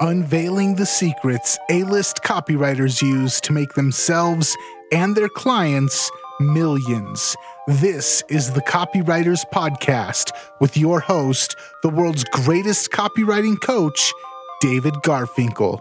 [0.00, 4.56] unveiling the secrets A list copywriters use to make themselves
[4.92, 6.10] and their clients
[6.40, 7.36] millions.
[7.66, 10.30] This is the Copywriters Podcast
[10.60, 14.12] with your host, the world's greatest copywriting coach,
[14.60, 15.80] David Garfinkel.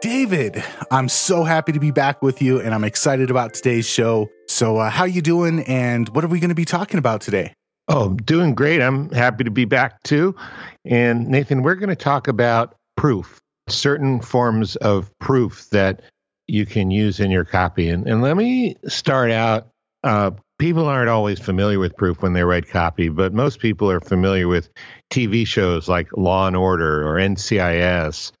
[0.00, 0.62] David,
[0.92, 4.28] I'm so happy to be back with you and I'm excited about today's show.
[4.46, 7.52] So, uh, how you doing and what are we going to be talking about today?
[7.88, 8.80] Oh, doing great.
[8.80, 10.36] I'm happy to be back too.
[10.84, 16.02] And Nathan, we're going to talk about proof, certain forms of proof that
[16.46, 17.88] you can use in your copy.
[17.88, 19.68] And, and let me start out.
[20.04, 24.00] Uh, people aren't always familiar with proof when they write copy, but most people are
[24.00, 24.68] familiar with
[25.10, 28.32] TV shows like Law and Order or NCIS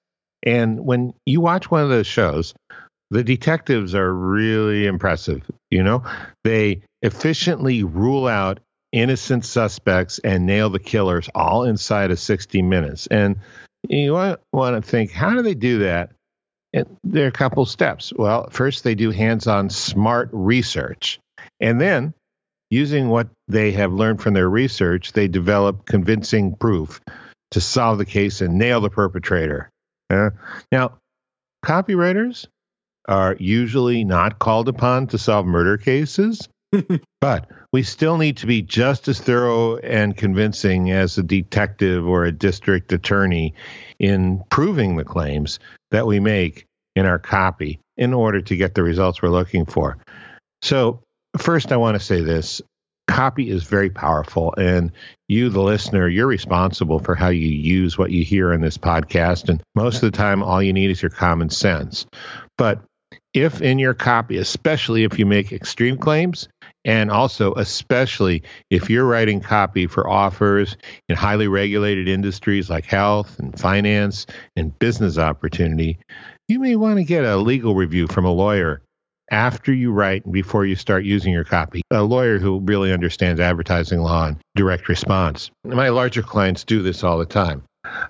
[0.42, 2.54] and when you watch one of those shows,
[3.10, 5.42] the detectives are really impressive.
[5.70, 6.04] You know,
[6.44, 8.60] they efficiently rule out
[8.92, 13.06] innocent suspects and nail the killers all inside of 60 minutes.
[13.08, 13.36] And
[13.88, 16.10] you want, want to think, how do they do that?
[16.72, 18.12] And there are a couple steps.
[18.14, 21.18] Well, first, they do hands on smart research.
[21.60, 22.12] And then,
[22.70, 27.00] using what they have learned from their research, they develop convincing proof
[27.52, 29.70] to solve the case and nail the perpetrator.
[30.10, 30.30] Uh,
[30.70, 30.98] now,
[31.64, 32.46] copywriters
[33.08, 36.46] are usually not called upon to solve murder cases,
[37.20, 42.24] but we still need to be just as thorough and convincing as a detective or
[42.24, 43.54] a district attorney
[43.98, 45.58] in proving the claims
[45.90, 46.64] that we make
[46.96, 49.98] in our copy in order to get the results we're looking for.
[50.62, 51.02] So,
[51.36, 52.62] first, I want to say this
[53.08, 54.92] copy is very powerful and
[55.28, 59.48] you the listener you're responsible for how you use what you hear in this podcast
[59.48, 62.04] and most of the time all you need is your common sense
[62.58, 62.82] but
[63.32, 66.48] if in your copy especially if you make extreme claims
[66.84, 70.76] and also especially if you're writing copy for offers
[71.08, 74.26] in highly regulated industries like health and finance
[74.56, 75.98] and business opportunity
[76.48, 78.80] you may want to get a legal review from a lawyer
[79.30, 81.82] after you write and before you start using your copy.
[81.90, 85.50] A lawyer who really understands advertising law and direct response.
[85.64, 87.62] My larger clients do this all the time.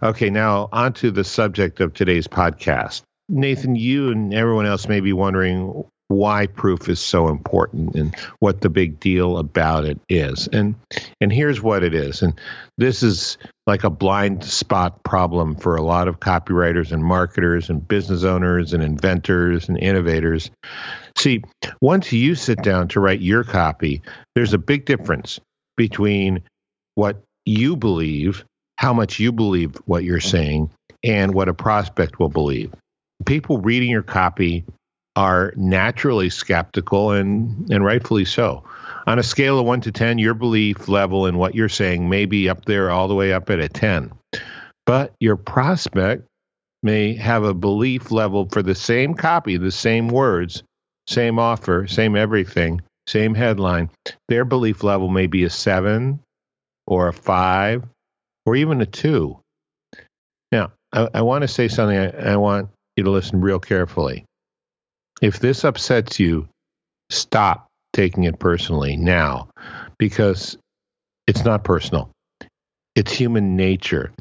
[0.03, 3.03] Okay, now on to the subject of today's podcast.
[3.29, 8.63] Nathan, you and everyone else may be wondering why proof is so important and what
[8.63, 10.49] the big deal about it is.
[10.49, 10.75] And
[11.21, 12.23] and here's what it is.
[12.23, 12.41] And
[12.79, 13.37] this is
[13.67, 18.73] like a blind spot problem for a lot of copywriters and marketers and business owners
[18.73, 20.51] and inventors and innovators.
[21.17, 21.43] See,
[21.81, 24.03] once you sit down to write your copy,
[24.35, 25.39] there's a big difference
[25.77, 26.43] between
[26.95, 28.45] what you believe,
[28.77, 30.71] how much you believe what you're saying,
[31.05, 32.73] and what a prospect will believe.
[33.27, 34.65] People reading your copy
[35.19, 38.63] are naturally skeptical and, and rightfully so.
[39.09, 42.25] On a scale of one to 10, your belief level in what you're saying may
[42.25, 44.13] be up there all the way up at a 10.
[44.87, 46.29] But your prospect
[46.85, 50.63] may have a belief level for the same copy, the same words,
[51.09, 53.91] same offer, same everything, same headline.
[54.29, 56.21] Their belief level may be a seven
[56.87, 57.83] or a five
[58.47, 59.41] or even a two.
[60.53, 61.99] Now, I, I want to say something.
[61.99, 64.25] I, I want you to listen real carefully.
[65.21, 66.49] If this upsets you,
[67.11, 69.49] stop taking it personally now
[69.99, 70.57] because
[71.27, 72.11] it's not personal.
[72.95, 74.13] It's human nature.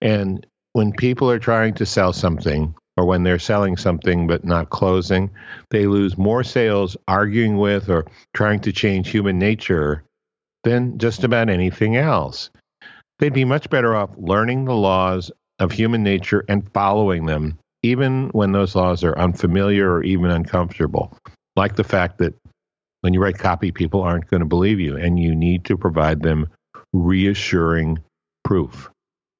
[0.00, 4.70] And when people are trying to sell something or when they're selling something but not
[4.70, 5.30] closing,
[5.70, 10.02] they lose more sales arguing with or trying to change human nature
[10.64, 12.50] than just about anything else.
[13.18, 18.28] They'd be much better off learning the laws of human nature and following them even
[18.28, 21.16] when those laws are unfamiliar or even uncomfortable,
[21.56, 22.34] like the fact that
[23.00, 26.22] when you write copy, people aren't going to believe you, and you need to provide
[26.22, 26.48] them
[26.92, 27.98] reassuring
[28.44, 28.90] proof.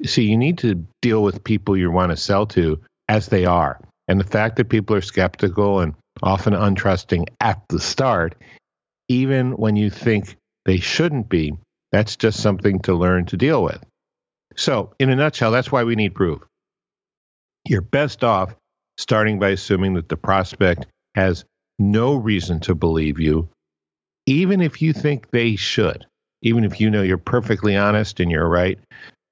[0.05, 3.81] See, you need to deal with people you want to sell to as they are.
[4.09, 8.35] And the fact that people are skeptical and often untrusting at the start,
[9.09, 11.53] even when you think they shouldn't be,
[11.93, 13.81] that's just something to learn to deal with.
[14.57, 16.43] So, in a nutshell, that's why we need proof
[17.67, 18.55] you're best off
[18.99, 21.45] starting by assuming that the prospect has
[21.79, 23.49] no reason to believe you,
[24.27, 26.07] even if you think they should,
[26.43, 28.79] even if you know you're perfectly honest and you're right.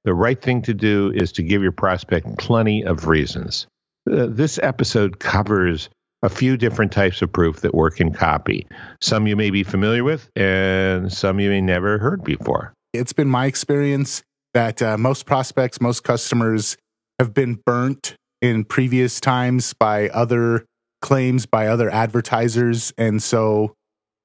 [0.04, 3.66] The right thing to do is to give your prospect plenty of reasons.
[4.10, 5.90] Uh, this episode covers
[6.22, 8.66] a few different types of proof that work in copy.
[9.00, 12.72] Some you may be familiar with, and some you may never heard before.
[12.92, 14.22] It's been my experience
[14.54, 16.76] that uh, most prospects, most customers
[17.18, 20.66] have been burnt in previous times by other
[21.00, 22.92] claims by other advertisers.
[22.98, 23.74] And so,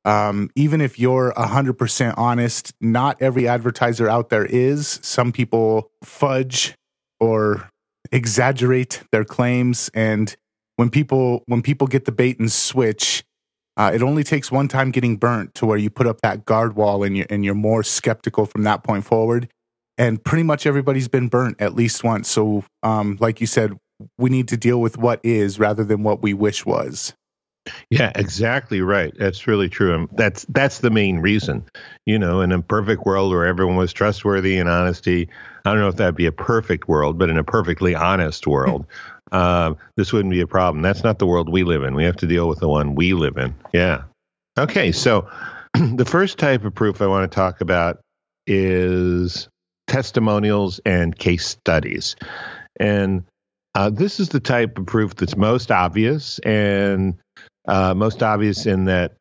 [0.04, 5.00] um, even if you're 100% honest, not every advertiser out there is.
[5.02, 6.76] Some people fudge
[7.20, 7.70] or
[8.12, 10.36] exaggerate their claims and
[10.76, 13.24] when people when people get the bait and switch
[13.78, 16.76] uh, it only takes one time getting burnt to where you put up that guard
[16.76, 19.50] wall and you're, and you're more skeptical from that point forward.
[19.98, 22.30] And pretty much everybody's been burnt at least once.
[22.30, 23.78] So, um, like you said,
[24.18, 27.14] we need to deal with what is rather than what we wish was.
[27.90, 29.14] Yeah, exactly right.
[29.18, 29.96] That's really true.
[29.96, 31.66] And that's that's the main reason.
[32.06, 35.30] You know, in a perfect world where everyone was trustworthy and honesty,
[35.64, 38.86] I don't know if that'd be a perfect world, but in a perfectly honest world,
[39.32, 40.84] uh, this wouldn't be a problem.
[40.84, 41.96] That's not the world we live in.
[41.96, 43.56] We have to deal with the one we live in.
[43.74, 44.04] Yeah.
[44.58, 44.92] Okay.
[44.92, 45.28] So
[45.74, 48.00] the first type of proof I want to talk about
[48.46, 49.48] is
[49.88, 52.16] testimonials and case studies.
[52.80, 53.24] And
[53.76, 57.18] uh, this is the type of proof that's most obvious and
[57.68, 59.18] uh, most obvious in that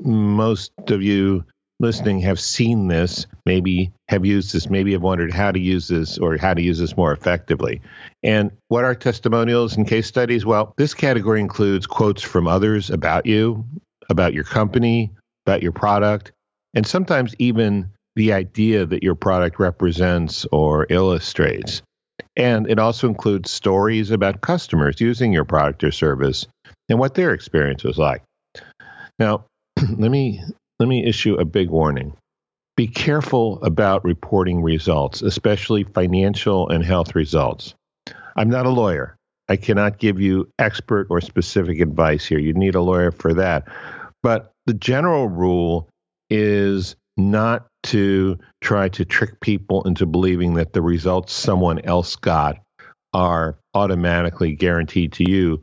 [0.00, 1.44] most of you
[1.80, 6.18] listening have seen this, maybe have used this, maybe have wondered how to use this
[6.18, 7.82] or how to use this more effectively.
[8.22, 10.46] And what are testimonials and case studies?
[10.46, 13.64] Well, this category includes quotes from others about you,
[14.08, 15.10] about your company,
[15.46, 16.30] about your product,
[16.74, 21.82] and sometimes even the idea that your product represents or illustrates.
[22.36, 26.46] And it also includes stories about customers using your product or service
[26.88, 28.22] and what their experience was like.
[29.18, 29.44] Now,
[29.96, 30.42] let me
[30.78, 32.14] let me issue a big warning.
[32.76, 37.74] Be careful about reporting results, especially financial and health results.
[38.36, 39.16] I'm not a lawyer.
[39.48, 42.38] I cannot give you expert or specific advice here.
[42.38, 43.68] You need a lawyer for that.
[44.22, 45.88] But the general rule
[46.30, 52.58] is not to try to trick people into believing that the results someone else got
[53.12, 55.62] are automatically guaranteed to you.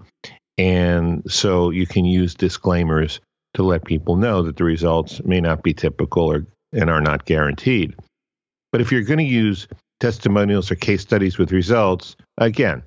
[0.58, 3.20] And so you can use disclaimers
[3.56, 7.26] to let people know that the results may not be typical or and are not
[7.26, 7.96] guaranteed.
[8.72, 9.68] But if you're going to use
[10.00, 12.84] testimonials or case studies with results, again,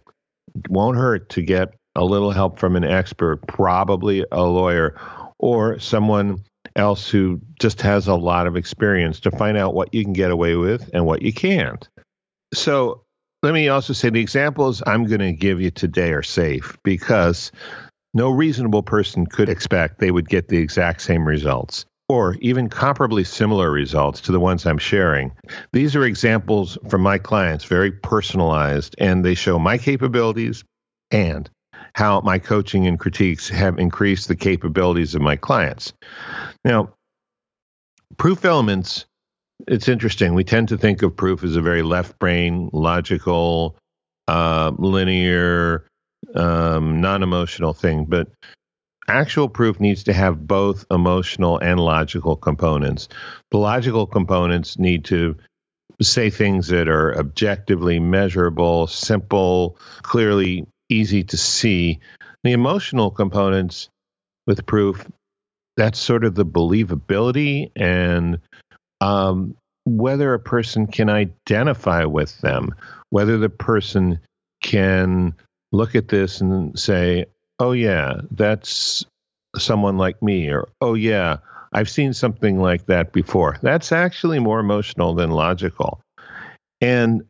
[0.54, 4.98] it won't hurt to get a little help from an expert, probably a lawyer
[5.38, 6.42] or someone
[6.76, 10.30] else who just has a lot of experience to find out what you can get
[10.30, 11.88] away with and what you can't.
[12.52, 13.02] So,
[13.42, 17.52] let me also say the examples I'm going to give you today are safe because
[18.14, 23.26] no reasonable person could expect they would get the exact same results or even comparably
[23.26, 25.32] similar results to the ones I'm sharing.
[25.72, 30.64] These are examples from my clients, very personalized, and they show my capabilities
[31.10, 31.48] and
[31.94, 35.92] how my coaching and critiques have increased the capabilities of my clients.
[36.64, 36.94] Now,
[38.16, 39.06] proof elements,
[39.68, 40.34] it's interesting.
[40.34, 43.76] We tend to think of proof as a very left brain, logical,
[44.26, 45.86] uh, linear,
[46.34, 48.28] um, non emotional thing, but
[49.06, 53.08] actual proof needs to have both emotional and logical components.
[53.50, 55.36] The logical components need to
[56.02, 62.00] say things that are objectively measurable, simple, clearly easy to see.
[62.42, 63.88] The emotional components
[64.46, 65.06] with proof,
[65.76, 68.38] that's sort of the believability and
[69.00, 72.74] um, whether a person can identify with them,
[73.10, 74.20] whether the person
[74.62, 75.34] can
[75.72, 77.26] look at this and say,
[77.58, 79.04] oh, yeah, that's
[79.56, 81.38] someone like me, or oh, yeah,
[81.72, 83.58] I've seen something like that before.
[83.62, 86.00] That's actually more emotional than logical.
[86.80, 87.24] And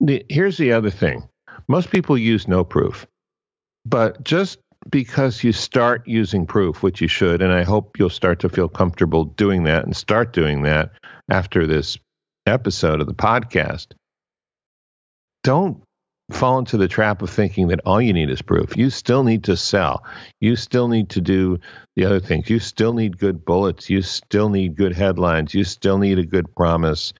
[0.00, 1.28] the, here's the other thing
[1.68, 3.06] most people use no proof,
[3.84, 4.58] but just
[4.90, 8.68] because you start using proof, which you should, and I hope you'll start to feel
[8.68, 10.92] comfortable doing that and start doing that
[11.30, 11.98] after this
[12.46, 13.88] episode of the podcast,
[15.44, 15.82] don't
[16.30, 18.76] fall into the trap of thinking that all you need is proof.
[18.76, 20.04] You still need to sell.
[20.40, 21.58] You still need to do
[21.96, 22.48] the other things.
[22.48, 23.90] You still need good bullets.
[23.90, 25.54] You still need good headlines.
[25.54, 27.12] You still need a good promise.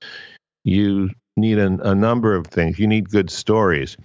[0.65, 2.79] You need a, a number of things.
[2.79, 3.97] You need good stories.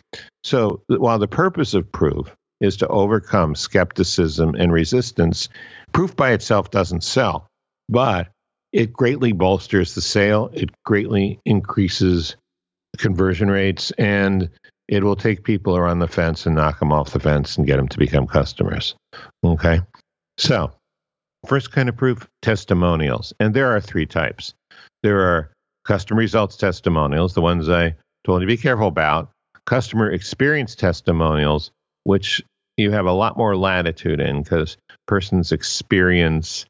[0.44, 5.50] So while the purpose of proof is to overcome skepticism and resistance,
[5.92, 7.48] proof by itself doesn't sell,
[7.90, 8.30] but
[8.72, 10.50] it greatly bolsters the sale.
[10.54, 12.36] It greatly increases
[12.98, 14.50] conversion rates and
[14.88, 17.78] it will take people around the fence and knock them off the fence and get
[17.78, 18.96] them to become customers.
[19.44, 19.82] Okay.
[20.38, 20.72] So,
[21.48, 23.34] first kind of proof testimonials.
[23.40, 24.54] And there are three types
[25.06, 25.52] there are
[25.86, 29.32] customer results testimonials, the ones I told you to be careful about,
[29.66, 31.72] customer experience testimonials,
[32.04, 32.44] which
[32.78, 34.78] you have a lot more latitude in because
[35.08, 36.66] person's experience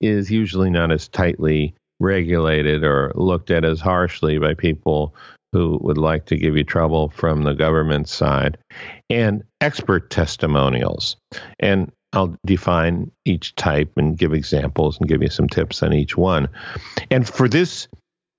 [0.00, 5.14] is usually not as tightly regulated or looked at as harshly by people
[5.52, 8.56] who would like to give you trouble from the government side,
[9.10, 11.16] and expert testimonials.
[11.58, 16.16] And I'll define each type and give examples and give you some tips on each
[16.16, 16.48] one.
[17.10, 17.88] And for this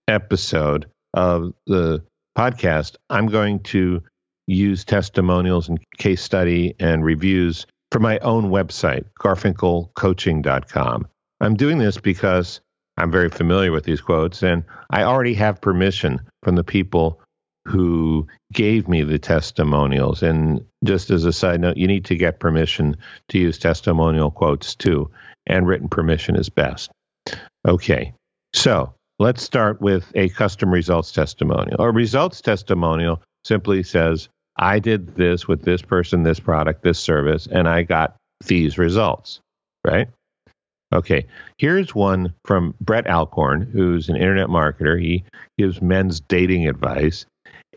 [0.08, 2.03] episode of the
[2.38, 4.03] podcast, I'm going to
[4.48, 11.08] use testimonials and case study and reviews for my own website, garfinkelcoaching.com.
[11.39, 12.62] I'm doing this because
[12.98, 17.22] I'm very familiar with these quotes and I already have permission from the people
[17.67, 20.24] who gave me the testimonials.
[20.24, 22.98] And just as a side note, you need to get permission
[23.29, 25.12] to use testimonial quotes too,
[25.46, 26.91] and written permission is best.
[27.67, 28.13] Okay,
[28.53, 31.79] so let's start with a custom results testimonial.
[31.79, 37.47] A results testimonial simply says, I did this with this person, this product, this service,
[37.47, 38.15] and I got
[38.47, 39.39] these results,
[39.85, 40.09] right?
[40.91, 41.27] Okay,
[41.59, 44.99] here's one from Brett Alcorn, who's an internet marketer.
[44.99, 45.23] He
[45.57, 47.27] gives men's dating advice.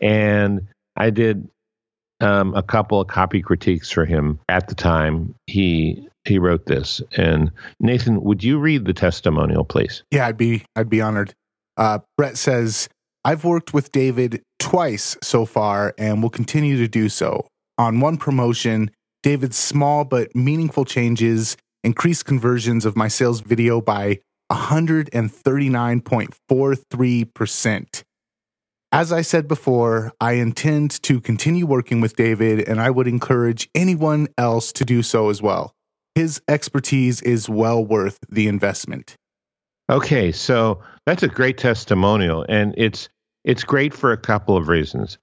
[0.01, 1.47] And I did
[2.21, 7.03] um, a couple of copy critiques for him at the time he he wrote this.
[7.17, 7.51] And
[7.81, 10.03] Nathan, would you read the testimonial, please?
[10.11, 11.35] Yeah, I'd be I'd be honored.
[11.77, 12.89] Uh, Brett says,
[13.25, 17.47] "I've worked with David twice so far, and will continue to do so.
[17.79, 18.91] On one promotion,
[19.23, 28.05] David's small but meaningful changes increased conversions of my sales video by 139.43 percent."
[28.93, 33.69] As I said before, I intend to continue working with David, and I would encourage
[33.75, 35.75] anyone else to do so as well.
[36.15, 39.17] His expertise is well worth the investment.
[39.91, 43.09] Okay, so that's a great testimonial, and it's
[43.45, 45.19] it's great for a couple of reasons.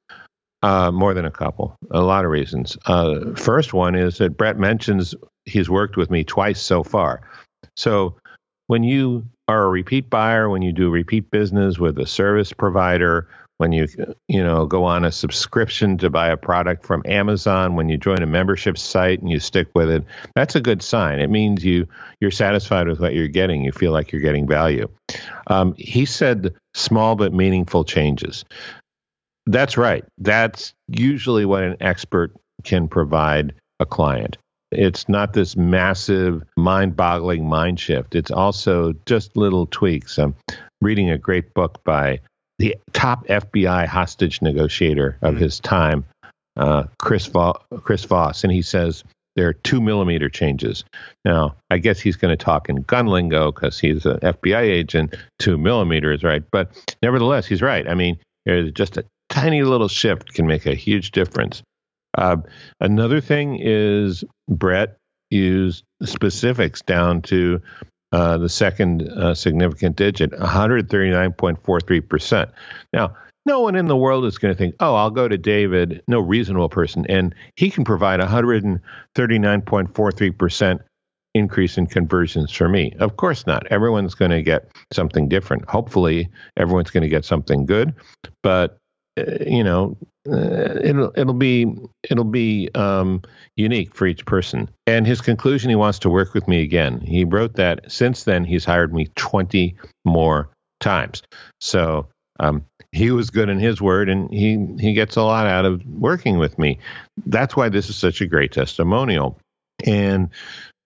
[0.63, 2.77] Uh, more than a couple, a lot of reasons.
[2.85, 7.21] Uh, first one is that Brett mentions he's worked with me twice so far.
[7.75, 8.15] So
[8.67, 13.27] when you are a repeat buyer, when you do repeat business with a service provider,
[13.61, 13.87] when you
[14.27, 18.23] you know go on a subscription to buy a product from Amazon, when you join
[18.23, 20.03] a membership site and you stick with it,
[20.35, 21.19] that's a good sign.
[21.19, 21.87] It means you
[22.19, 23.63] you're satisfied with what you're getting.
[23.63, 24.89] You feel like you're getting value.
[25.45, 28.43] Um, he said small but meaningful changes.
[29.45, 30.03] That's right.
[30.17, 34.37] That's usually what an expert can provide a client.
[34.71, 38.15] It's not this massive, mind boggling mind shift.
[38.15, 40.17] It's also just little tweaks.
[40.17, 40.33] I'm
[40.81, 42.21] reading a great book by
[42.61, 46.05] the top FBI hostage negotiator of his time,
[46.55, 47.29] uh, Chris,
[47.81, 49.03] Chris Voss, and he says
[49.35, 50.83] there are two millimeter changes.
[51.25, 55.15] Now, I guess he's going to talk in gun lingo because he's an FBI agent.
[55.39, 56.43] Two millimeters, right?
[56.51, 57.87] But nevertheless, he's right.
[57.87, 61.63] I mean, there's just a tiny little shift can make a huge difference.
[62.15, 62.37] Uh,
[62.79, 64.97] another thing is Brett
[65.31, 67.61] used specifics down to
[68.11, 72.51] uh, the second uh, significant digit, 139.43%.
[72.93, 73.15] Now,
[73.45, 76.19] no one in the world is going to think, oh, I'll go to David, no
[76.19, 80.79] reasonable person, and he can provide 139.43%
[81.33, 82.93] increase in conversions for me.
[82.99, 83.65] Of course not.
[83.67, 85.63] Everyone's going to get something different.
[85.69, 87.93] Hopefully, everyone's going to get something good,
[88.43, 88.77] but
[89.17, 89.97] you know,
[90.29, 91.73] uh, it'll it'll be
[92.09, 93.21] it'll be um,
[93.55, 94.69] unique for each person.
[94.87, 97.01] And his conclusion, he wants to work with me again.
[97.01, 99.75] He wrote that since then he's hired me twenty
[100.05, 100.49] more
[100.79, 101.23] times.
[101.59, 102.07] So
[102.39, 105.85] um, he was good in his word, and he he gets a lot out of
[105.85, 106.79] working with me.
[107.25, 109.39] That's why this is such a great testimonial.
[109.85, 110.29] And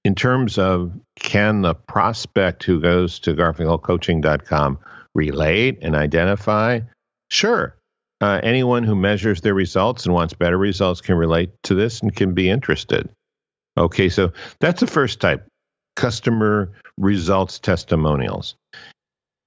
[0.04, 4.80] in terms of can the prospect who goes to garfinkelcoaching.com
[5.14, 6.82] relate and identify?
[7.32, 7.76] Sure,
[8.22, 12.16] uh, anyone who measures their results and wants better results can relate to this and
[12.16, 13.10] can be interested.
[13.78, 15.46] Okay, so that's the first type
[15.96, 18.56] customer results testimonials.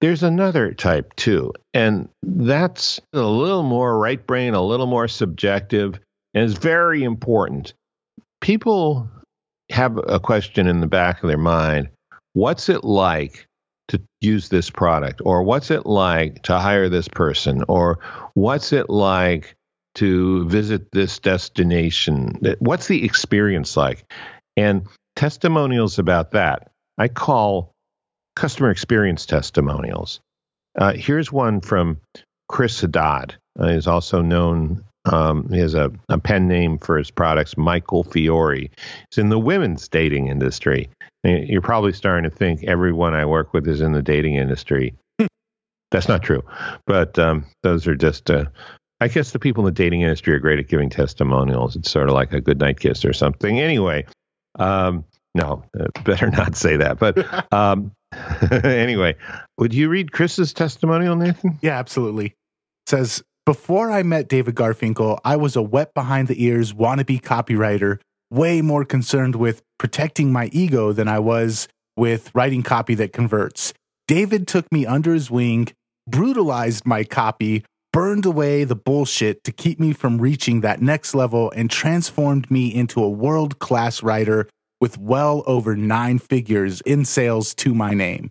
[0.01, 5.99] There's another type too, and that's a little more right brain, a little more subjective,
[6.35, 7.75] and is very important.
[8.41, 9.09] People
[9.71, 11.89] have a question in the back of their mind
[12.35, 13.48] what's it like
[13.89, 15.23] to use this product?
[15.25, 17.65] Or what's it like to hire this person?
[17.69, 17.99] Or
[18.35, 19.57] what's it like
[19.97, 22.39] to visit this destination?
[22.61, 24.05] What's the experience like?
[24.57, 24.87] And
[25.19, 27.73] testimonials about that i call
[28.37, 30.21] customer experience testimonials.
[30.79, 31.99] Uh, here's one from
[32.49, 37.11] chris haddad uh, he's also known um, he has a, a pen name for his
[37.11, 38.71] products, Michael Fiore.
[39.11, 40.89] He's in the women's dating industry.
[41.25, 44.95] You're probably starting to think everyone I work with is in the dating industry.
[45.91, 46.43] That's not true,
[46.87, 48.31] but um, those are just.
[48.31, 48.45] Uh,
[49.01, 51.77] I guess the people in the dating industry are great at giving testimonials.
[51.77, 53.61] It's sort of like a good night kiss or something.
[53.61, 54.05] Anyway,
[54.59, 56.99] um, no, uh, better not say that.
[56.99, 57.93] But um,
[58.65, 59.17] anyway,
[59.59, 61.59] would you read Chris's testimonial, Nathan?
[61.63, 62.27] Yeah, absolutely.
[62.27, 62.35] It
[62.89, 67.99] says before I met David Garfinkel, I was a wet behind the ears wannabe copywriter
[68.31, 73.73] way more concerned with protecting my ego than I was with writing copy that converts.
[74.07, 75.69] David took me under his wing,
[76.07, 81.51] brutalized my copy, burned away the bullshit to keep me from reaching that next level
[81.53, 84.47] and transformed me into a world class writer
[84.79, 88.31] with well over nine figures in sales to my name.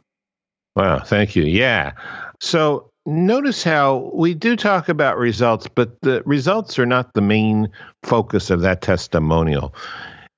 [0.75, 1.41] Wow, thank you.
[1.41, 1.93] Yeah.
[2.39, 7.69] So notice how we do talk about results, but the results are not the main
[8.03, 9.73] focus of that testimonial.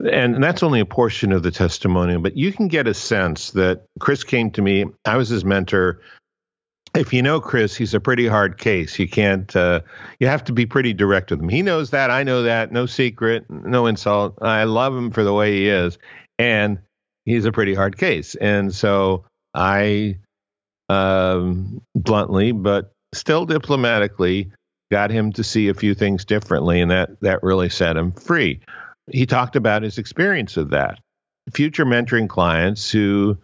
[0.09, 3.83] And that's only a portion of the testimonial, but you can get a sense that
[3.99, 4.85] Chris came to me.
[5.03, 5.99] I was his mentor.
[6.95, 8.97] If you know Chris, he's a pretty hard case.
[8.97, 9.81] You can't, uh,
[10.19, 11.49] you have to be pretty direct with him.
[11.49, 12.11] He knows that.
[12.11, 12.71] I know that.
[12.71, 14.37] No secret, no insult.
[14.41, 15.97] I love him for the way he is.
[16.37, 16.79] And
[17.25, 18.35] he's a pretty hard case.
[18.35, 20.17] And so I
[20.89, 24.51] um, bluntly, but still diplomatically,
[24.91, 28.59] got him to see a few things differently, and that that really set him free.
[29.11, 30.99] He talked about his experience of that.
[31.53, 33.37] Future mentoring clients who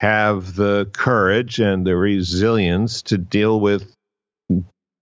[0.00, 3.94] have the courage and the resilience to deal with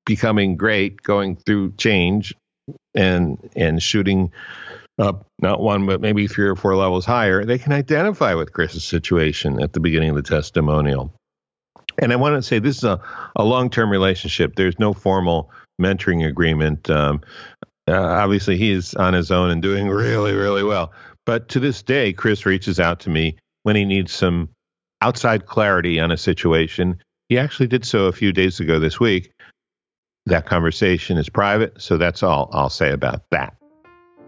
[0.05, 2.35] becoming great, going through change,
[2.95, 4.33] and and shooting
[4.99, 8.85] up not one but maybe three or four levels higher, they can identify with Chris's
[8.85, 11.12] situation at the beginning of the testimonial.
[11.99, 13.00] And I want to say this is a,
[13.37, 14.57] a long term relationship.
[14.57, 15.50] There's no formal
[15.81, 16.91] mentoring agreement.
[16.91, 17.21] Um,
[17.88, 20.93] uh, obviously, he's on his own and doing really, really well.
[21.25, 24.49] But to this day, Chris reaches out to me when he needs some
[25.00, 27.00] outside clarity on a situation.
[27.29, 29.33] He actually did so a few days ago this week.
[30.26, 33.57] That conversation is private, so that's all I'll say about that.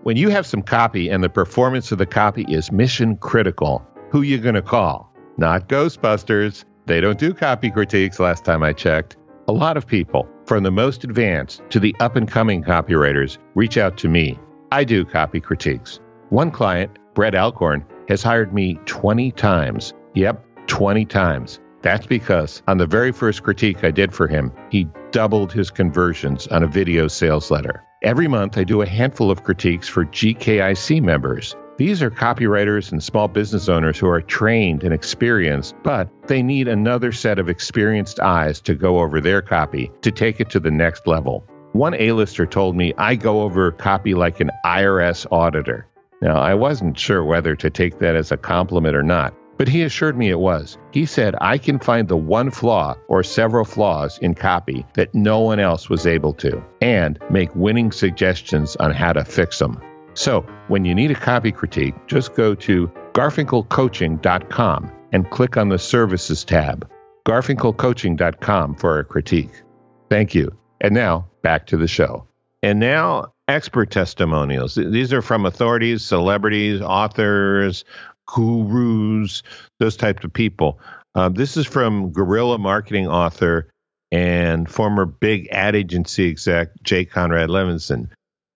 [0.04, 4.22] When you have some copy and the performance of the copy is mission critical, who
[4.22, 5.12] you going to call?
[5.36, 6.64] Not Ghostbusters.
[6.88, 9.18] They don't do copy critiques last time I checked.
[9.46, 13.76] A lot of people, from the most advanced to the up and coming copywriters, reach
[13.76, 14.38] out to me.
[14.72, 16.00] I do copy critiques.
[16.30, 19.92] One client, Brett Alcorn, has hired me 20 times.
[20.14, 21.60] Yep, 20 times.
[21.82, 26.46] That's because on the very first critique I did for him, he doubled his conversions
[26.46, 27.84] on a video sales letter.
[28.02, 31.54] Every month, I do a handful of critiques for GKIC members.
[31.78, 36.66] These are copywriters and small business owners who are trained and experienced, but they need
[36.66, 40.72] another set of experienced eyes to go over their copy to take it to the
[40.72, 41.46] next level.
[41.74, 45.86] One A-lister told me I go over copy like an IRS auditor.
[46.20, 49.82] Now, I wasn't sure whether to take that as a compliment or not, but he
[49.82, 50.78] assured me it was.
[50.90, 55.38] He said I can find the one flaw or several flaws in copy that no
[55.38, 59.80] one else was able to and make winning suggestions on how to fix them.
[60.18, 65.78] So, when you need a copy critique, just go to garfinkelcoaching.com and click on the
[65.78, 66.90] services tab.
[67.24, 69.62] garfinkelcoaching.com for a critique.
[70.10, 70.50] Thank you.
[70.80, 72.26] And now, back to the show.
[72.64, 74.74] And now, expert testimonials.
[74.74, 77.84] These are from authorities, celebrities, authors,
[78.26, 79.44] gurus,
[79.78, 80.80] those types of people.
[81.14, 83.70] Uh, this is from guerrilla marketing author
[84.10, 88.08] and former big ad agency exec Jay Conrad Levinson.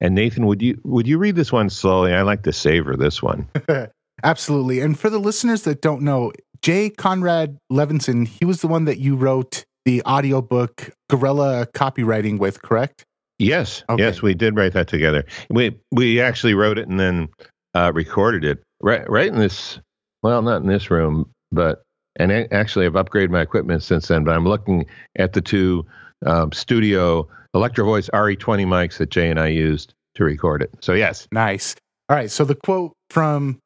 [0.03, 2.13] And Nathan, would you would you read this one slowly?
[2.13, 3.49] I like to savor this one.
[4.25, 4.81] Absolutely.
[4.81, 8.99] And for the listeners that don't know, Jay Conrad Levinson, he was the one that
[8.99, 13.05] you wrote the audiobook Guerrilla Copywriting with, correct?
[13.39, 13.85] Yes.
[13.89, 14.03] Okay.
[14.03, 15.25] Yes, we did write that together.
[15.51, 17.29] We we actually wrote it and then
[17.75, 19.79] uh, recorded it right right in this
[20.25, 21.83] well, not in this room, but
[22.17, 24.87] and actually I've upgraded my equipment since then, but I'm looking
[25.17, 25.87] at the two
[26.27, 30.71] um, studio Electro Voice RE20 mics that Jay and I used to record it.
[30.81, 31.29] So, yes.
[31.33, 31.75] Nice.
[32.09, 32.31] All right.
[32.31, 33.59] So, the quote from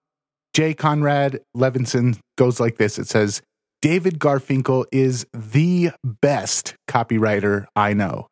[0.55, 3.43] Jay Conrad Levinson goes like this It says,
[3.83, 8.27] David Garfinkel is the best copywriter I know.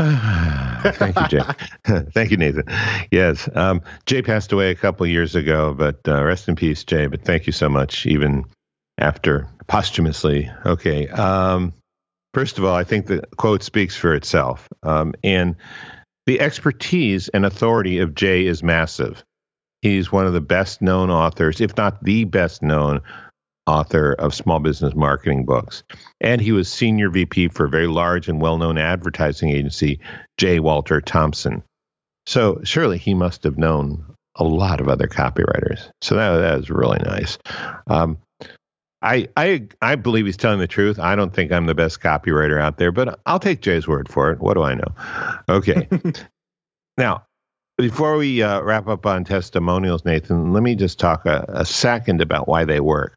[0.00, 1.42] thank you, Jay.
[2.14, 2.64] thank you, Nathan.
[3.10, 7.06] Yes, um, Jay passed away a couple years ago, but uh, rest in peace, Jay.
[7.06, 8.44] But thank you so much, even
[8.98, 10.50] after posthumously.
[10.64, 11.08] Okay.
[11.08, 11.72] Um,
[12.32, 14.68] First of all, I think the quote speaks for itself.
[14.82, 15.56] Um, and
[16.26, 19.24] the expertise and authority of Jay is massive.
[19.82, 23.00] He's one of the best known authors, if not the best known
[23.66, 25.82] author of small business marketing books.
[26.20, 30.00] And he was senior VP for a very large and well known advertising agency,
[30.36, 30.60] J.
[30.60, 31.62] Walter Thompson.
[32.26, 34.04] So surely he must have known
[34.36, 35.90] a lot of other copywriters.
[36.00, 37.38] So that, that was really nice.
[37.86, 38.18] Um,
[39.02, 40.98] I, I I believe he's telling the truth.
[40.98, 44.30] I don't think I'm the best copywriter out there, but I'll take Jay's word for
[44.30, 44.40] it.
[44.40, 44.94] What do I know?
[45.48, 45.88] Okay.
[46.98, 47.24] now,
[47.78, 52.20] before we uh, wrap up on testimonials, Nathan, let me just talk a, a second
[52.20, 53.14] about why they work.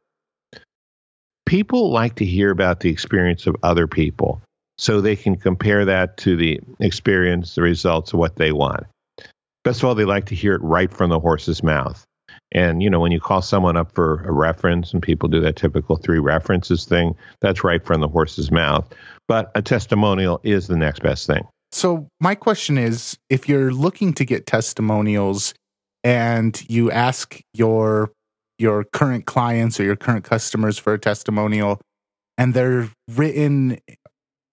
[1.45, 4.41] People like to hear about the experience of other people
[4.77, 8.85] so they can compare that to the experience, the results of what they want.
[9.63, 12.05] Best of all, they like to hear it right from the horse's mouth.
[12.53, 15.55] And, you know, when you call someone up for a reference and people do that
[15.55, 18.87] typical three references thing, that's right from the horse's mouth.
[19.27, 21.47] But a testimonial is the next best thing.
[21.71, 25.55] So, my question is if you're looking to get testimonials
[26.03, 28.11] and you ask your
[28.59, 31.81] your current clients or your current customers for a testimonial
[32.37, 33.79] and they're written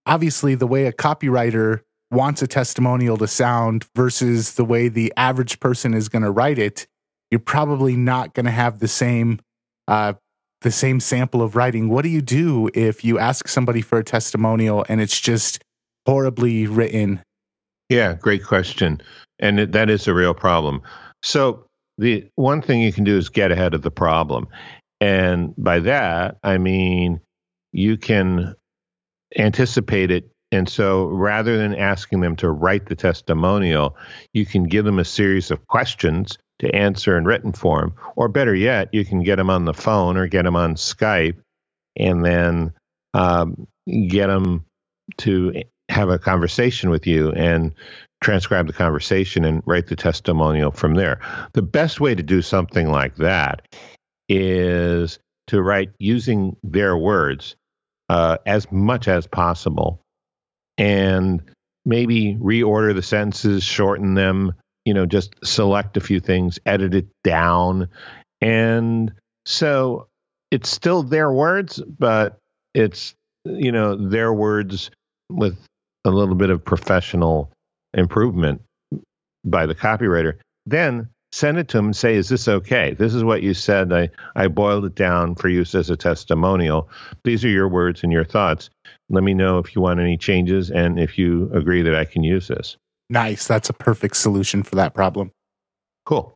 [0.06, 5.60] obviously the way a copywriter wants a testimonial to sound versus the way the average
[5.60, 6.86] person is going to write it
[7.30, 9.40] you're probably not going to have the same
[9.88, 10.14] uh,
[10.62, 11.88] the same sample of writing.
[11.88, 15.64] What do you do if you ask somebody for a testimonial and it's just
[16.06, 17.22] horribly written?
[17.88, 19.00] Yeah great question.
[19.38, 20.82] And it, that is a real problem.
[21.22, 21.64] So
[21.98, 24.48] the one thing you can do is get ahead of the problem.
[25.00, 27.20] And by that i mean
[27.72, 28.54] you can
[29.36, 30.30] anticipate it.
[30.52, 33.96] And so rather than asking them to write the testimonial,
[34.32, 37.94] you can give them a series of questions to answer in written form.
[38.16, 41.36] Or better yet, you can get them on the phone or get them on Skype
[41.96, 42.72] and then
[43.14, 43.66] um,
[44.08, 44.64] get them
[45.18, 47.72] to have a conversation with you and
[48.22, 51.20] transcribe the conversation and write the testimonial from there.
[51.52, 53.66] The best way to do something like that
[54.28, 55.18] is
[55.48, 57.56] to write using their words
[58.08, 60.00] uh, as much as possible
[60.78, 61.42] and
[61.84, 64.52] maybe reorder the sentences, shorten them,
[64.90, 67.90] you know, just select a few things, edit it down.
[68.40, 69.12] And
[69.46, 70.08] so
[70.50, 72.38] it's still their words, but
[72.74, 74.90] it's, you know, their words
[75.28, 75.56] with
[76.04, 77.52] a little bit of professional
[77.94, 78.62] improvement
[79.44, 80.38] by the copywriter.
[80.66, 82.94] Then send it to them and say, Is this okay?
[82.94, 83.92] This is what you said.
[83.92, 86.88] I, I boiled it down for use as a testimonial.
[87.22, 88.70] These are your words and your thoughts.
[89.08, 92.24] Let me know if you want any changes and if you agree that I can
[92.24, 92.76] use this.
[93.10, 93.46] Nice.
[93.46, 95.32] That's a perfect solution for that problem.
[96.06, 96.34] Cool.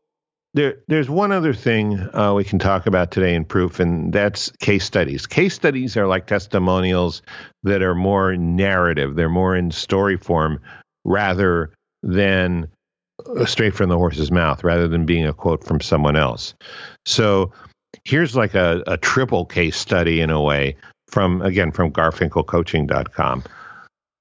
[0.55, 4.51] There, there's one other thing uh, we can talk about today in proof, and that's
[4.61, 5.27] case studies.
[5.27, 7.23] Case studies are like testimonials
[7.63, 10.61] that are more narrative, they're more in story form
[11.05, 11.71] rather
[12.03, 12.69] than
[13.47, 16.55] straight from the horse's mouth rather than being a quote from someone else.
[17.07, 17.53] So
[18.05, 20.77] here's like a, a triple case study in a way
[21.09, 23.45] from, again, from garfinkelcoaching.com.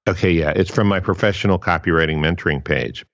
[0.06, 3.06] Okay, yeah, it's from my professional copywriting mentoring page.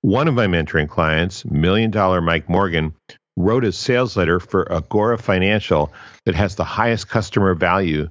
[0.00, 2.94] One of my mentoring clients, Million Dollar Mike Morgan,
[3.36, 5.92] wrote a sales letter for Agora Financial
[6.24, 8.08] that has the highest customer value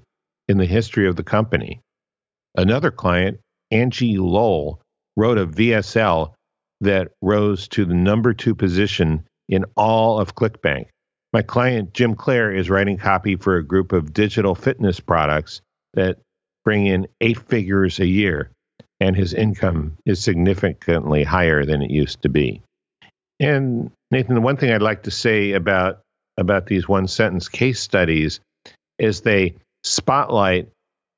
[0.48, 1.82] in the history of the company.
[2.56, 3.40] Another client,
[3.72, 4.80] Angie Lowell,
[5.16, 6.34] wrote a VSL
[6.82, 10.86] that rose to the number two position in all of ClickBank.
[11.34, 15.62] My client, Jim Clare, is writing copy for a group of digital fitness products
[15.94, 16.18] that
[16.64, 18.52] bring in eight figures a year,
[19.00, 22.62] and his income is significantly higher than it used to be.
[23.40, 26.02] And Nathan, the one thing I'd like to say about
[26.38, 28.40] about these one sentence case studies
[28.98, 30.70] is they spotlight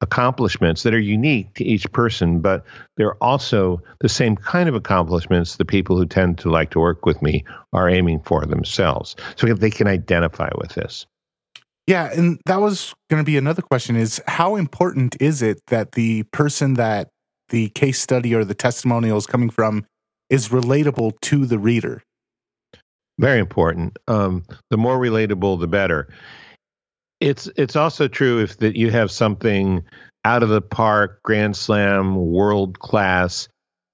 [0.02, 2.66] accomplishments that are unique to each person, but
[2.98, 7.06] they're also the same kind of accomplishments the people who tend to like to work
[7.06, 9.16] with me are aiming for themselves.
[9.38, 11.06] So they can identify with this.
[11.88, 15.93] Yeah, and that was going to be another question is how important is it that
[15.93, 17.10] the person that
[17.50, 19.86] the case study or the testimonial is coming from
[20.30, 22.02] is relatable to the reader?
[23.19, 23.98] Very important.
[24.08, 26.08] Um, the more relatable, the better.
[27.19, 29.84] It's it's also true if that you have something
[30.26, 33.48] out of the park, grand slam, world class.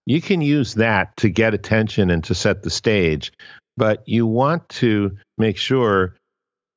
[0.06, 3.32] You can use that to get attention and to set the stage,
[3.78, 6.15] but you want to make sure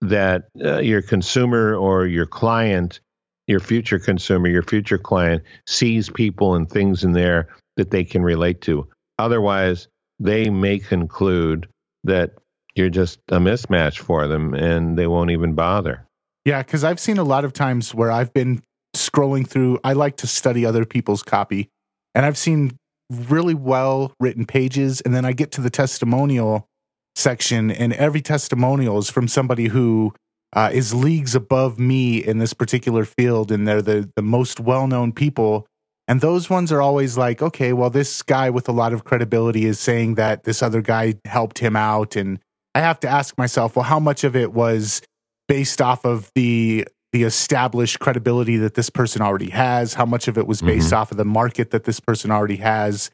[0.02, 3.00] that uh, your consumer or your client,
[3.46, 8.22] your future consumer, your future client sees people and things in there that they can
[8.22, 8.86] relate to.
[9.18, 9.88] Otherwise,
[10.18, 11.68] they may conclude
[12.04, 12.32] that
[12.74, 16.04] you're just a mismatch for them and they won't even bother.
[16.44, 18.62] Yeah, because I've seen a lot of times where I've been
[18.96, 21.68] scrolling through, I like to study other people's copy,
[22.14, 22.76] and I've seen
[23.10, 26.66] really well written pages, and then I get to the testimonial
[27.16, 30.14] section, and every testimonial is from somebody who
[30.54, 34.86] uh, is leagues above me in this particular field, and they're the, the most well
[34.86, 35.66] known people.
[36.08, 39.64] And those ones are always like, okay, well, this guy with a lot of credibility
[39.64, 42.16] is saying that this other guy helped him out.
[42.16, 42.40] And
[42.74, 45.00] I have to ask myself, well, how much of it was
[45.48, 50.38] based off of the the established credibility that this person already has, how much of
[50.38, 50.96] it was based mm-hmm.
[50.96, 53.10] off of the market that this person already has.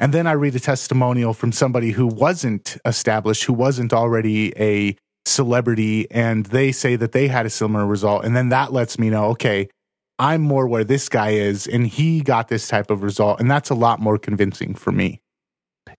[0.00, 4.96] And then I read a testimonial from somebody who wasn't established, who wasn't already a
[5.26, 8.24] celebrity, and they say that they had a similar result.
[8.24, 9.68] And then that lets me know, okay,
[10.18, 13.40] I'm more where this guy is, and he got this type of result.
[13.40, 15.20] And that's a lot more convincing for me.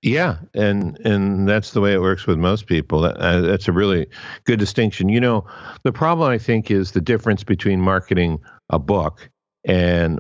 [0.01, 3.01] Yeah, and and that's the way it works with most people.
[3.01, 4.07] That, uh, that's a really
[4.45, 5.09] good distinction.
[5.09, 5.45] You know,
[5.83, 9.29] the problem I think is the difference between marketing a book
[9.65, 10.19] and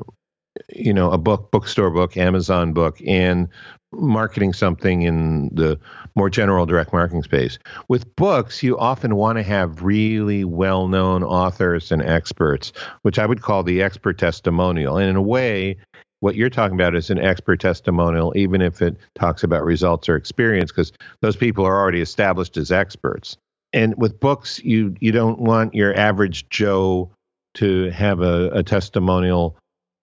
[0.69, 3.47] you know a book, bookstore book, Amazon book, and
[3.91, 5.79] marketing something in the
[6.15, 7.57] more general direct marketing space.
[7.87, 13.41] With books, you often want to have really well-known authors and experts, which I would
[13.41, 14.97] call the expert testimonial.
[14.97, 15.77] And in a way,
[16.19, 20.15] what you're talking about is an expert testimonial, even if it talks about results or
[20.15, 20.91] experience, because
[21.21, 23.37] those people are already established as experts.
[23.73, 27.11] And with books, you you don't want your average Joe
[27.55, 29.55] to have a, a testimonial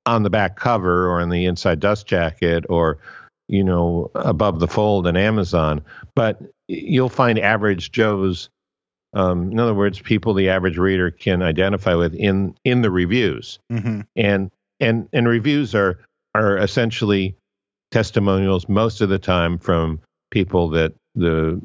[0.07, 2.99] on the back cover or on the inside dust jacket or
[3.49, 8.49] you know above the fold in Amazon, but you'll find average Joes.
[9.13, 13.59] Um, in other words, people the average reader can identify with in in the reviews,
[13.73, 14.01] mm-hmm.
[14.17, 16.01] and and and reviews are
[16.35, 17.35] are essentially
[17.91, 21.61] testimonials most of the time from people that the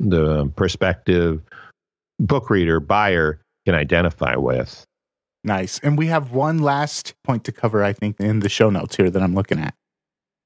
[0.00, 1.42] the prospective
[2.18, 4.84] book reader buyer can identify with.
[5.44, 5.78] Nice.
[5.80, 9.10] And we have one last point to cover, I think, in the show notes here
[9.10, 9.74] that I'm looking at.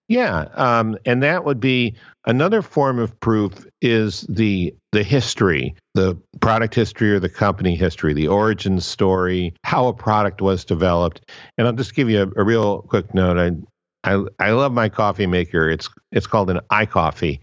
[0.08, 6.18] Yeah, um, and that would be another form of proof is the the history, the
[6.40, 11.30] product history or the company history, the origin story, how a product was developed.
[11.58, 13.36] And I'll just give you a, a real quick note.
[14.02, 15.68] I, I I love my coffee maker.
[15.68, 17.40] It's it's called an iCoffee.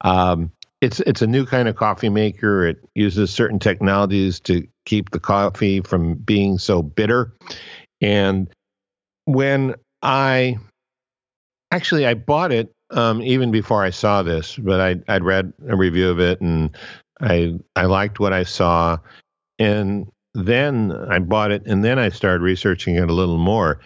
[0.00, 2.66] Um, it's it's a new kind of coffee maker.
[2.66, 7.32] It uses certain technologies to keep the coffee from being so bitter.
[8.00, 8.48] And
[9.24, 10.58] when I
[11.70, 15.76] actually I bought it um, even before I saw this, but I I'd read a
[15.76, 16.76] review of it and
[17.20, 18.98] I I liked what I saw,
[19.58, 23.80] and then I bought it, and then I started researching it a little more,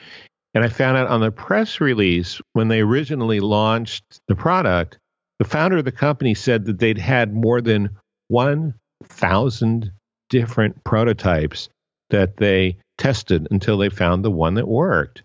[0.55, 4.99] and I found out on the press release when they originally launched the product,
[5.41, 7.89] the founder of the company said that they'd had more than
[8.29, 8.75] one
[9.05, 9.91] thousand
[10.29, 11.71] different prototypes
[12.11, 15.23] that they tested until they found the one that worked.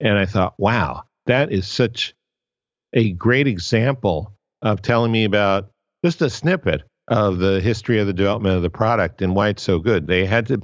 [0.00, 2.14] And I thought, wow, that is such
[2.92, 5.70] a great example of telling me about
[6.04, 9.62] just a snippet of the history of the development of the product and why it's
[9.62, 10.06] so good.
[10.06, 10.60] They had to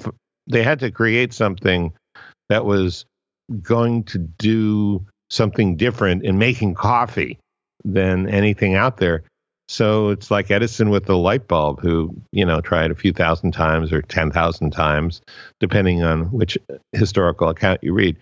[0.47, 1.95] they had to create something
[2.51, 3.07] that was
[3.63, 7.39] going to do something different in making coffee
[7.85, 9.25] than anything out there.
[9.69, 13.53] So it's like Edison with the light bulb, who you know tried a few thousand
[13.53, 15.23] times or ten thousand times,
[15.61, 16.59] depending on which
[16.93, 18.17] historical account you read.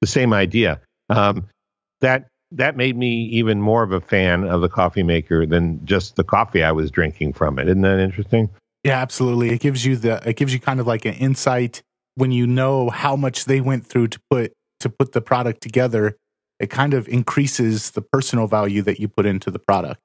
[0.00, 0.80] The same idea.
[1.10, 1.46] Um,
[2.00, 6.16] that that made me even more of a fan of the coffee maker than just
[6.16, 7.68] the coffee I was drinking from it.
[7.68, 8.48] Isn't that interesting?
[8.84, 9.50] Yeah, absolutely.
[9.50, 11.82] It gives you the it gives you kind of like an insight
[12.14, 16.16] when you know how much they went through to put to put the product together.
[16.64, 20.00] It kind of increases the personal value that you put into the product.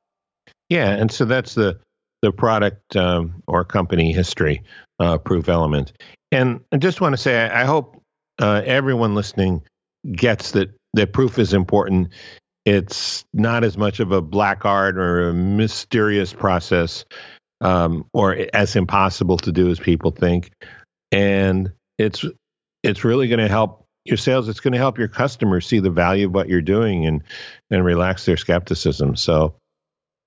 [0.69, 1.79] Yeah, and so that's the
[2.21, 4.63] the product um, or company history
[4.99, 5.93] uh, proof element.
[6.33, 8.01] And I just want to say, I, I hope
[8.39, 9.63] uh, everyone listening
[10.11, 12.09] gets that that proof is important.
[12.65, 17.05] It's not as much of a black art or a mysterious process
[17.61, 20.51] um, or as impossible to do as people think.
[21.11, 22.25] And it's
[22.83, 24.47] it's really going to help your sales.
[24.49, 27.23] It's going to help your customers see the value of what you're doing and
[27.69, 29.15] and relax their skepticism.
[29.15, 29.55] So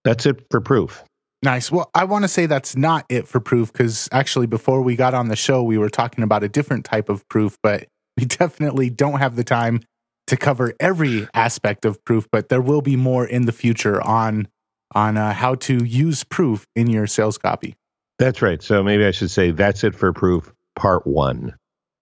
[0.05, 1.05] that's it for proof.
[1.43, 1.73] Nice.
[1.73, 5.13] Well, I want to say that's not it for proof because actually, before we got
[5.15, 8.91] on the show, we were talking about a different type of proof, but we definitely
[8.91, 9.81] don't have the time
[10.29, 14.49] to cover every aspect of proof, but there will be more in the future on
[14.95, 17.75] on uh, how to use proof in your sales copy.
[18.19, 18.63] That's right.
[18.63, 21.55] So maybe I should say that's it for proof part 1.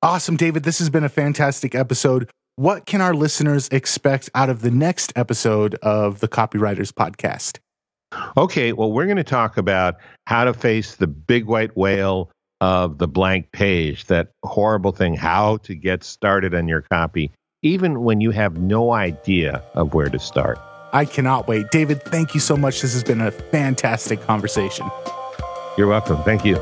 [0.03, 0.63] Awesome, David.
[0.63, 2.31] This has been a fantastic episode.
[2.57, 7.59] What can our listeners expect out of the next episode of the Copywriters Podcast?
[8.37, 12.99] Okay, well, we're going to talk about how to face the big white whale of
[12.99, 17.31] the blank page, that horrible thing, how to get started on your copy
[17.63, 20.59] even when you have no idea of where to start.
[20.93, 21.71] I cannot wait.
[21.71, 22.81] David, thank you so much.
[22.81, 24.91] This has been a fantastic conversation.
[25.77, 26.23] You're welcome.
[26.25, 26.57] Thank you.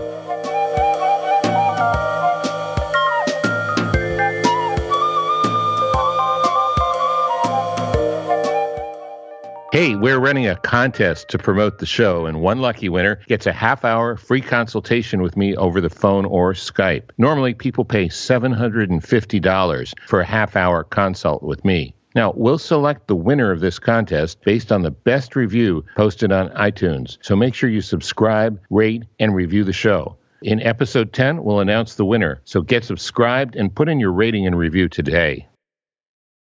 [9.79, 13.53] Hey, we're running a contest to promote the show, and one lucky winner gets a
[13.53, 17.11] half hour free consultation with me over the phone or Skype.
[17.17, 21.95] Normally, people pay $750 for a half hour consult with me.
[22.17, 26.49] Now, we'll select the winner of this contest based on the best review posted on
[26.49, 27.19] iTunes.
[27.21, 30.17] So make sure you subscribe, rate, and review the show.
[30.43, 32.41] In episode 10, we'll announce the winner.
[32.45, 35.48] So get subscribed and put in your rating and review today.